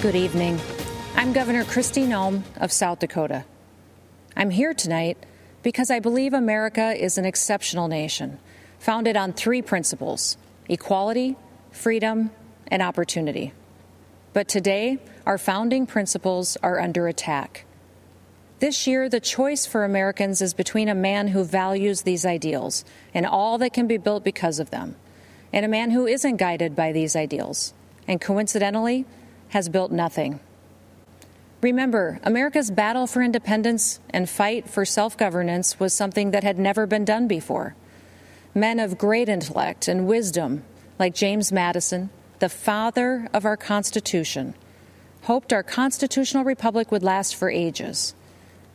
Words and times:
Good 0.00 0.14
evening. 0.14 0.60
I'm 1.16 1.32
Governor 1.32 1.64
Kristi 1.64 2.06
Noem 2.06 2.44
of 2.58 2.70
South 2.70 3.00
Dakota. 3.00 3.44
I'm 4.36 4.50
here 4.50 4.72
tonight 4.72 5.18
because 5.64 5.90
I 5.90 5.98
believe 5.98 6.32
America 6.32 6.94
is 6.96 7.18
an 7.18 7.24
exceptional 7.24 7.88
nation, 7.88 8.38
founded 8.78 9.16
on 9.16 9.32
three 9.32 9.60
principles 9.60 10.36
equality, 10.68 11.34
freedom, 11.72 12.30
and 12.68 12.80
opportunity. 12.80 13.52
But 14.32 14.46
today, 14.46 14.98
our 15.26 15.36
founding 15.36 15.84
principles 15.84 16.56
are 16.62 16.78
under 16.78 17.08
attack. 17.08 17.64
This 18.60 18.86
year, 18.86 19.08
the 19.08 19.18
choice 19.18 19.66
for 19.66 19.84
Americans 19.84 20.40
is 20.40 20.54
between 20.54 20.88
a 20.88 20.94
man 20.94 21.26
who 21.26 21.42
values 21.42 22.02
these 22.02 22.24
ideals 22.24 22.84
and 23.12 23.26
all 23.26 23.58
that 23.58 23.72
can 23.72 23.88
be 23.88 23.96
built 23.96 24.22
because 24.22 24.60
of 24.60 24.70
them, 24.70 24.94
and 25.52 25.64
a 25.64 25.68
man 25.68 25.90
who 25.90 26.06
isn't 26.06 26.36
guided 26.36 26.76
by 26.76 26.92
these 26.92 27.16
ideals, 27.16 27.74
and 28.06 28.20
coincidentally, 28.20 29.04
has 29.50 29.68
built 29.68 29.90
nothing. 29.90 30.40
Remember, 31.60 32.20
America's 32.22 32.70
battle 32.70 33.06
for 33.06 33.20
independence 33.20 33.98
and 34.10 34.28
fight 34.28 34.68
for 34.68 34.84
self 34.84 35.16
governance 35.16 35.80
was 35.80 35.92
something 35.92 36.30
that 36.30 36.44
had 36.44 36.58
never 36.58 36.86
been 36.86 37.04
done 37.04 37.26
before. 37.26 37.74
Men 38.54 38.78
of 38.78 38.98
great 38.98 39.28
intellect 39.28 39.88
and 39.88 40.06
wisdom, 40.06 40.62
like 40.98 41.14
James 41.14 41.50
Madison, 41.50 42.10
the 42.38 42.48
father 42.48 43.28
of 43.34 43.44
our 43.44 43.56
Constitution, 43.56 44.54
hoped 45.22 45.52
our 45.52 45.64
constitutional 45.64 46.44
republic 46.44 46.92
would 46.92 47.02
last 47.02 47.34
for 47.34 47.50
ages, 47.50 48.14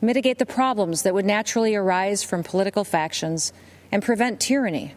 mitigate 0.00 0.38
the 0.38 0.46
problems 0.46 1.02
that 1.02 1.12
would 1.12 1.26
naturally 1.26 1.74
arise 1.74 2.22
from 2.22 2.42
political 2.42 2.84
factions, 2.84 3.52
and 3.92 4.02
prevent 4.02 4.40
tyranny 4.40 4.94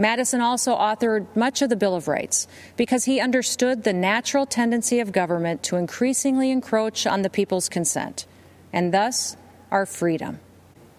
Madison 0.00 0.40
also 0.40 0.74
authored 0.74 1.26
much 1.36 1.60
of 1.60 1.68
the 1.68 1.76
Bill 1.76 1.94
of 1.94 2.08
Rights 2.08 2.48
because 2.78 3.04
he 3.04 3.20
understood 3.20 3.84
the 3.84 3.92
natural 3.92 4.46
tendency 4.46 4.98
of 4.98 5.12
government 5.12 5.62
to 5.64 5.76
increasingly 5.76 6.50
encroach 6.50 7.06
on 7.06 7.20
the 7.20 7.28
people's 7.28 7.68
consent, 7.68 8.24
and 8.72 8.94
thus 8.94 9.36
our 9.70 9.84
freedom. 9.84 10.40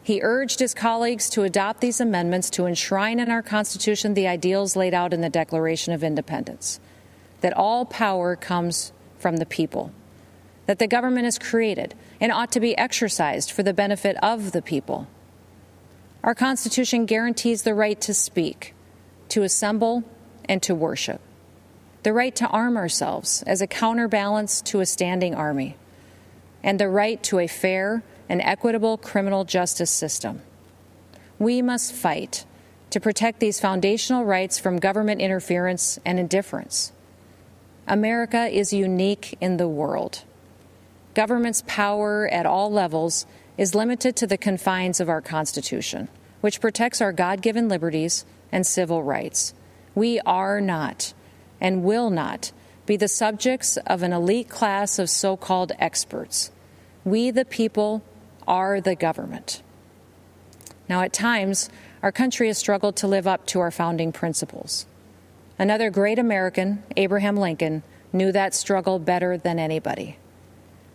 He 0.03 0.21
urged 0.21 0.59
his 0.59 0.75
colleagues 0.75 1.31
to 1.31 1.41
adopt 1.41 1.81
these 1.81 1.99
amendments 1.99 2.51
to 2.51 2.67
enshrine 2.67 3.19
in 3.19 3.31
our 3.31 3.41
Constitution 3.41 4.13
the 4.13 4.27
ideals 4.27 4.75
laid 4.75 4.93
out 4.93 5.13
in 5.13 5.21
the 5.21 5.31
Declaration 5.31 5.93
of 5.93 6.03
Independence 6.03 6.79
that 7.41 7.57
all 7.57 7.85
power 7.85 8.35
comes 8.35 8.93
from 9.17 9.37
the 9.37 9.47
people, 9.47 9.91
that 10.67 10.77
the 10.77 10.85
government 10.85 11.25
is 11.25 11.39
created 11.39 11.95
and 12.19 12.31
ought 12.31 12.51
to 12.51 12.59
be 12.59 12.77
exercised 12.77 13.51
for 13.51 13.63
the 13.63 13.73
benefit 13.73 14.15
of 14.21 14.51
the 14.51 14.61
people. 14.61 15.07
Our 16.23 16.35
Constitution 16.35 17.07
guarantees 17.07 17.63
the 17.63 17.73
right 17.73 17.99
to 18.01 18.13
speak 18.13 18.75
to 19.31 19.43
assemble, 19.43 20.03
and 20.45 20.61
to 20.63 20.75
worship. 20.75 21.21
The 22.03 22.13
right 22.13 22.35
to 22.35 22.47
arm 22.47 22.77
ourselves 22.77 23.43
as 23.47 23.61
a 23.61 23.67
counterbalance 23.67 24.61
to 24.63 24.81
a 24.81 24.85
standing 24.85 25.35
army. 25.35 25.77
And 26.63 26.79
the 26.79 26.89
right 26.89 27.21
to 27.23 27.39
a 27.39 27.47
fair 27.47 28.03
and 28.27 28.41
equitable 28.41 28.97
criminal 28.97 29.45
justice 29.45 29.91
system. 29.91 30.41
We 31.39 31.61
must 31.61 31.93
fight 31.93 32.45
to 32.89 32.99
protect 32.99 33.39
these 33.39 33.59
foundational 33.59 34.25
rights 34.25 34.59
from 34.59 34.79
government 34.79 35.21
interference 35.21 35.97
and 36.05 36.19
indifference. 36.19 36.91
America 37.87 38.47
is 38.47 38.73
unique 38.73 39.37
in 39.39 39.57
the 39.57 39.67
world. 39.67 40.23
Government's 41.13 41.63
power 41.67 42.27
at 42.27 42.45
all 42.45 42.71
levels 42.71 43.25
is 43.57 43.75
limited 43.75 44.15
to 44.17 44.27
the 44.27 44.37
confines 44.37 44.99
of 44.99 45.09
our 45.09 45.21
Constitution, 45.21 46.09
which 46.41 46.61
protects 46.61 47.01
our 47.01 47.13
God 47.13 47.41
given 47.41 47.69
liberties 47.69 48.25
and 48.51 48.65
civil 48.65 49.03
rights. 49.03 49.53
We 49.95 50.19
are 50.21 50.61
not 50.61 51.13
and 51.59 51.83
will 51.83 52.09
not 52.09 52.51
be 52.85 52.97
the 52.97 53.07
subjects 53.07 53.77
of 53.87 54.03
an 54.03 54.13
elite 54.13 54.49
class 54.49 54.99
of 54.99 55.09
so 55.09 55.37
called 55.37 55.71
experts. 55.79 56.51
We, 57.03 57.31
the 57.31 57.45
people, 57.45 58.03
are 58.47 58.81
the 58.81 58.95
government. 58.95 59.61
Now, 60.89 61.01
at 61.01 61.13
times, 61.13 61.69
our 62.03 62.11
country 62.11 62.47
has 62.47 62.57
struggled 62.57 62.95
to 62.97 63.07
live 63.07 63.27
up 63.27 63.45
to 63.47 63.59
our 63.59 63.71
founding 63.71 64.11
principles. 64.11 64.85
Another 65.57 65.89
great 65.89 66.19
American, 66.19 66.83
Abraham 66.97 67.37
Lincoln, 67.37 67.83
knew 68.11 68.31
that 68.31 68.53
struggle 68.53 68.99
better 68.99 69.37
than 69.37 69.59
anybody. 69.59 70.17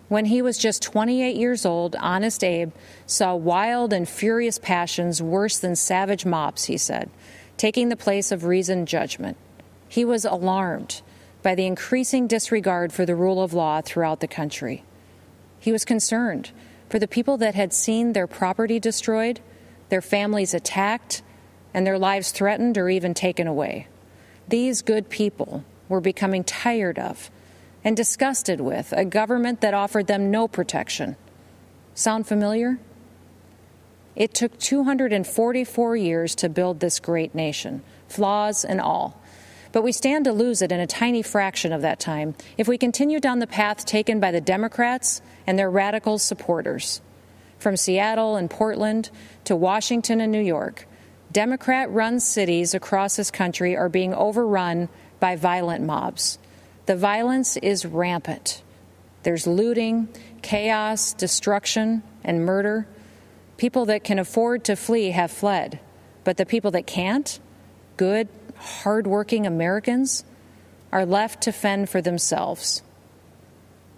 When 0.08 0.26
he 0.26 0.42
was 0.42 0.58
just 0.58 0.82
28 0.82 1.36
years 1.36 1.66
old, 1.66 1.96
Honest 1.96 2.44
Abe 2.44 2.72
saw 3.06 3.34
wild 3.34 3.92
and 3.92 4.08
furious 4.08 4.58
passions 4.58 5.22
worse 5.22 5.58
than 5.58 5.74
savage 5.74 6.24
mobs, 6.24 6.64
he 6.64 6.76
said, 6.76 7.10
taking 7.56 7.88
the 7.88 7.96
place 7.96 8.32
of 8.32 8.44
reasoned 8.44 8.88
judgment. 8.88 9.36
He 9.88 10.04
was 10.04 10.24
alarmed 10.24 11.02
by 11.42 11.54
the 11.54 11.66
increasing 11.66 12.26
disregard 12.26 12.92
for 12.92 13.06
the 13.06 13.14
rule 13.14 13.42
of 13.42 13.54
law 13.54 13.80
throughout 13.80 14.20
the 14.20 14.28
country. 14.28 14.84
He 15.58 15.72
was 15.72 15.84
concerned 15.84 16.50
for 16.88 16.98
the 16.98 17.08
people 17.08 17.36
that 17.38 17.54
had 17.54 17.72
seen 17.72 18.12
their 18.12 18.26
property 18.26 18.78
destroyed, 18.78 19.40
their 19.88 20.02
families 20.02 20.54
attacked, 20.54 21.22
and 21.72 21.86
their 21.86 21.98
lives 21.98 22.30
threatened 22.30 22.78
or 22.78 22.88
even 22.88 23.14
taken 23.14 23.46
away. 23.46 23.88
These 24.48 24.82
good 24.82 25.08
people 25.08 25.64
were 25.88 26.00
becoming 26.00 26.44
tired 26.44 26.98
of 26.98 27.30
and 27.84 27.96
disgusted 27.96 28.60
with 28.60 28.92
a 28.92 29.04
government 29.04 29.60
that 29.60 29.74
offered 29.74 30.06
them 30.06 30.30
no 30.30 30.48
protection. 30.48 31.16
Sound 31.94 32.26
familiar? 32.26 32.78
It 34.16 34.32
took 34.32 34.58
244 34.58 35.96
years 35.96 36.34
to 36.36 36.48
build 36.48 36.80
this 36.80 36.98
great 36.98 37.34
nation, 37.34 37.82
flaws 38.08 38.64
and 38.64 38.80
all. 38.80 39.20
But 39.72 39.82
we 39.82 39.92
stand 39.92 40.24
to 40.24 40.32
lose 40.32 40.62
it 40.62 40.72
in 40.72 40.80
a 40.80 40.86
tiny 40.86 41.20
fraction 41.20 41.70
of 41.70 41.82
that 41.82 42.00
time 42.00 42.34
if 42.56 42.66
we 42.66 42.78
continue 42.78 43.20
down 43.20 43.40
the 43.40 43.46
path 43.46 43.84
taken 43.84 44.18
by 44.18 44.30
the 44.30 44.40
Democrats 44.40 45.20
and 45.46 45.58
their 45.58 45.70
radical 45.70 46.18
supporters. 46.18 47.02
From 47.58 47.76
Seattle 47.76 48.36
and 48.36 48.50
Portland 48.50 49.10
to 49.44 49.54
Washington 49.54 50.20
and 50.22 50.32
New 50.32 50.40
York, 50.40 50.86
Democrat 51.30 51.90
run 51.90 52.20
cities 52.20 52.72
across 52.72 53.16
this 53.16 53.30
country 53.30 53.76
are 53.76 53.90
being 53.90 54.14
overrun 54.14 54.88
by 55.20 55.36
violent 55.36 55.84
mobs. 55.84 56.38
The 56.86 56.96
violence 56.96 57.58
is 57.58 57.84
rampant. 57.84 58.62
There's 59.24 59.46
looting, 59.46 60.08
chaos, 60.40 61.12
destruction, 61.12 62.02
and 62.24 62.46
murder. 62.46 62.86
People 63.56 63.86
that 63.86 64.04
can 64.04 64.18
afford 64.18 64.64
to 64.64 64.76
flee 64.76 65.10
have 65.10 65.30
fled, 65.30 65.80
but 66.24 66.36
the 66.36 66.44
people 66.44 66.70
that 66.72 66.86
can't, 66.86 67.40
good, 67.96 68.28
hardworking 68.56 69.46
Americans, 69.46 70.24
are 70.92 71.06
left 71.06 71.42
to 71.42 71.52
fend 71.52 71.88
for 71.88 72.02
themselves. 72.02 72.82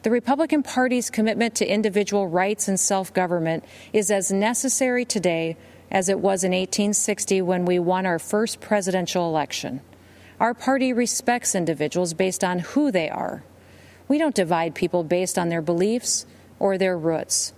The 0.04 0.10
Republican 0.12 0.62
Party's 0.62 1.10
commitment 1.10 1.56
to 1.56 1.66
individual 1.66 2.28
rights 2.28 2.69
and 2.69 2.78
self 2.78 3.12
government 3.12 3.64
is 3.92 4.12
as 4.12 4.30
necessary 4.30 5.04
today 5.04 5.56
as 5.90 6.08
it 6.08 6.20
was 6.20 6.44
in 6.44 6.52
1860 6.52 7.42
when 7.42 7.64
we 7.64 7.80
won 7.80 8.06
our 8.06 8.20
first 8.20 8.60
presidential 8.60 9.28
election. 9.28 9.80
Our 10.38 10.54
party 10.54 10.92
respects 10.92 11.56
individuals 11.56 12.14
based 12.14 12.44
on 12.44 12.60
who 12.60 12.92
they 12.92 13.10
are. 13.10 13.42
We 14.06 14.19
don't 14.19 14.36
divide 14.36 14.76
people 14.76 15.02
based 15.02 15.36
on 15.36 15.48
their 15.48 15.62
beliefs 15.62 16.26
or 16.60 16.78
their 16.78 16.96
roots. 16.96 17.52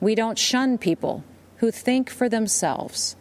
We 0.00 0.16
don't 0.16 0.38
shun 0.38 0.76
people 0.76 1.22
who 1.58 1.70
think 1.70 2.10
for 2.10 2.28
themselves. 2.28 3.16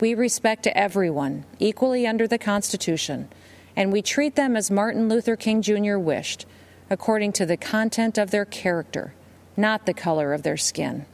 We 0.00 0.14
respect 0.14 0.66
everyone 0.68 1.44
equally 1.58 2.06
under 2.06 2.26
the 2.26 2.38
Constitution, 2.38 3.28
and 3.76 3.92
we 3.92 4.02
treat 4.02 4.36
them 4.36 4.56
as 4.56 4.70
Martin 4.70 5.08
Luther 5.08 5.36
King 5.36 5.62
Jr. 5.62 5.98
wished, 5.98 6.46
according 6.90 7.32
to 7.32 7.46
the 7.46 7.56
content 7.56 8.18
of 8.18 8.30
their 8.30 8.44
character, 8.44 9.14
not 9.56 9.86
the 9.86 9.94
color 9.94 10.32
of 10.32 10.42
their 10.42 10.56
skin. 10.56 11.06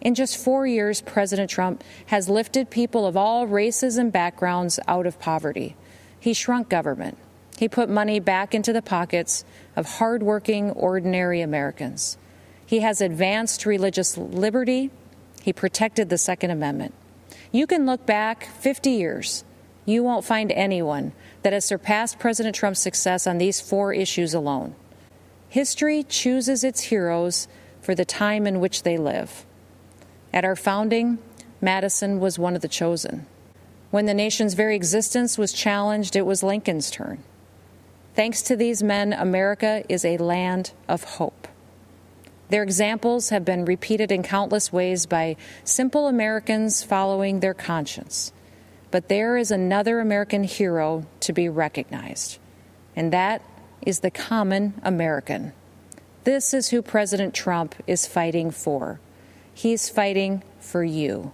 In 0.00 0.14
just 0.14 0.36
four 0.36 0.66
years, 0.66 1.00
President 1.00 1.50
Trump 1.50 1.82
has 2.06 2.28
lifted 2.28 2.70
people 2.70 3.06
of 3.06 3.16
all 3.16 3.46
races 3.46 3.98
and 3.98 4.12
backgrounds 4.12 4.78
out 4.86 5.06
of 5.06 5.18
poverty. 5.18 5.74
He 6.20 6.34
shrunk 6.34 6.68
government. 6.68 7.18
He 7.58 7.68
put 7.68 7.88
money 7.88 8.20
back 8.20 8.54
into 8.54 8.72
the 8.72 8.82
pockets 8.82 9.44
of 9.74 9.98
hardworking, 9.98 10.70
ordinary 10.70 11.40
Americans. 11.40 12.16
He 12.64 12.80
has 12.80 13.00
advanced 13.00 13.66
religious 13.66 14.16
liberty 14.16 14.90
he 15.42 15.52
protected 15.52 16.08
the 16.08 16.18
Second 16.18 16.50
Amendment. 16.50 16.94
You 17.52 17.66
can 17.66 17.86
look 17.86 18.04
back 18.04 18.44
50 18.60 18.90
years. 18.90 19.44
You 19.84 20.02
won't 20.02 20.24
find 20.24 20.52
anyone 20.52 21.12
that 21.42 21.52
has 21.52 21.64
surpassed 21.64 22.18
President 22.18 22.54
Trump's 22.54 22.80
success 22.80 23.26
on 23.26 23.38
these 23.38 23.60
four 23.60 23.92
issues 23.92 24.34
alone. 24.34 24.74
History 25.48 26.02
chooses 26.02 26.62
its 26.62 26.82
heroes 26.82 27.48
for 27.80 27.94
the 27.94 28.04
time 28.04 28.46
in 28.46 28.60
which 28.60 28.82
they 28.82 28.98
live. 28.98 29.46
At 30.32 30.44
our 30.44 30.56
founding, 30.56 31.18
Madison 31.60 32.20
was 32.20 32.38
one 32.38 32.54
of 32.54 32.60
the 32.60 32.68
chosen. 32.68 33.26
When 33.90 34.04
the 34.04 34.14
nation's 34.14 34.52
very 34.52 34.76
existence 34.76 35.38
was 35.38 35.54
challenged, 35.54 36.14
it 36.14 36.26
was 36.26 36.42
Lincoln's 36.42 36.90
turn. 36.90 37.24
Thanks 38.14 38.42
to 38.42 38.56
these 38.56 38.82
men, 38.82 39.14
America 39.14 39.82
is 39.88 40.04
a 40.04 40.18
land 40.18 40.72
of 40.86 41.04
hope. 41.04 41.47
Their 42.50 42.62
examples 42.62 43.28
have 43.28 43.44
been 43.44 43.64
repeated 43.64 44.10
in 44.10 44.22
countless 44.22 44.72
ways 44.72 45.06
by 45.06 45.36
simple 45.64 46.06
Americans 46.06 46.82
following 46.82 47.40
their 47.40 47.54
conscience. 47.54 48.32
But 48.90 49.08
there 49.08 49.36
is 49.36 49.50
another 49.50 50.00
American 50.00 50.44
hero 50.44 51.06
to 51.20 51.32
be 51.32 51.48
recognized, 51.48 52.38
and 52.96 53.12
that 53.12 53.42
is 53.84 54.00
the 54.00 54.10
common 54.10 54.80
American. 54.82 55.52
This 56.24 56.54
is 56.54 56.70
who 56.70 56.80
President 56.80 57.34
Trump 57.34 57.74
is 57.86 58.06
fighting 58.06 58.50
for. 58.50 58.98
He's 59.52 59.90
fighting 59.90 60.42
for 60.58 60.84
you. 60.84 61.32